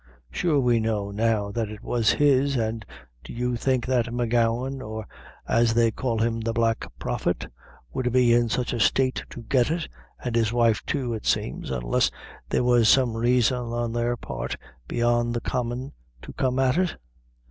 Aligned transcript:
Sure 0.31 0.59
we 0.59 0.79
know 0.79 1.11
now 1.11 1.51
that 1.51 1.69
it 1.69 1.83
was 1.83 2.13
his, 2.13 2.57
an' 2.57 2.81
do 3.23 3.31
you 3.33 3.55
think 3.55 3.85
that 3.85 4.11
M'Gowan, 4.11 4.81
or 4.81 5.05
as 5.47 5.75
they 5.75 5.91
call 5.91 6.17
him, 6.17 6.39
the 6.39 6.53
Black 6.53 6.91
Prophet, 6.97 7.45
would 7.93 8.11
be 8.11 8.33
in 8.33 8.49
sich 8.49 8.73
a 8.73 8.79
state 8.79 9.23
to 9.29 9.43
get 9.43 9.69
it 9.69 9.87
an' 10.23 10.33
his 10.33 10.51
wife, 10.51 10.83
too, 10.87 11.13
it 11.13 11.27
seems 11.27 11.69
unless 11.69 12.09
there 12.49 12.63
was 12.63 12.89
some 12.89 13.15
raison 13.15 13.65
on 13.73 13.93
their 13.93 14.17
part 14.17 14.57
beyond 14.87 15.35
the 15.35 15.41
common, 15.41 15.91
to 16.23 16.33
come 16.33 16.57
at 16.57 16.79
it?" 16.79 16.95